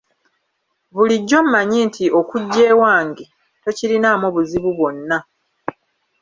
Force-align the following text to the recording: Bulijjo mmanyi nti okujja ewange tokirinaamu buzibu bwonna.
Bulijjo 0.93 1.37
mmanyi 1.45 1.79
nti 1.87 2.05
okujja 2.19 2.61
ewange 2.73 3.25
tokirinaamu 3.63 4.27
buzibu 4.35 4.69
bwonna. 4.77 5.17